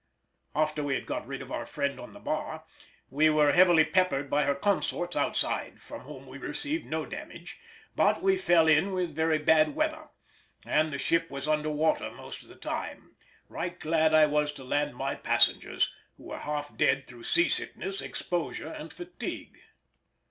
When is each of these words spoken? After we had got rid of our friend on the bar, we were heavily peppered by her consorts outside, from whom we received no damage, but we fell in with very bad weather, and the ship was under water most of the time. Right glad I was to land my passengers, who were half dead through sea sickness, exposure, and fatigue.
After 0.55 0.81
we 0.83 0.95
had 0.95 1.05
got 1.05 1.27
rid 1.27 1.43
of 1.43 1.51
our 1.51 1.67
friend 1.67 1.99
on 1.99 2.13
the 2.13 2.19
bar, 2.19 2.65
we 3.11 3.29
were 3.29 3.51
heavily 3.51 3.85
peppered 3.85 4.31
by 4.31 4.45
her 4.45 4.55
consorts 4.55 5.15
outside, 5.15 5.79
from 5.79 6.01
whom 6.01 6.25
we 6.25 6.39
received 6.39 6.87
no 6.87 7.05
damage, 7.05 7.59
but 7.95 8.19
we 8.19 8.35
fell 8.35 8.67
in 8.67 8.93
with 8.93 9.13
very 9.13 9.37
bad 9.37 9.75
weather, 9.75 10.09
and 10.65 10.89
the 10.91 10.97
ship 10.97 11.29
was 11.29 11.47
under 11.47 11.69
water 11.69 12.09
most 12.09 12.41
of 12.41 12.47
the 12.49 12.55
time. 12.55 13.15
Right 13.47 13.79
glad 13.79 14.11
I 14.15 14.25
was 14.25 14.51
to 14.53 14.63
land 14.63 14.95
my 14.95 15.13
passengers, 15.13 15.93
who 16.17 16.23
were 16.23 16.39
half 16.39 16.75
dead 16.75 17.05
through 17.05 17.25
sea 17.25 17.47
sickness, 17.47 18.01
exposure, 18.01 18.69
and 18.69 18.91
fatigue. 18.91 19.55